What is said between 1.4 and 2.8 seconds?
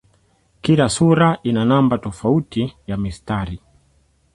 ina namba tofauti